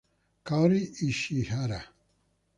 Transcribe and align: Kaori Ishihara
Kaori 0.47 0.81
Ishihara 1.09 1.79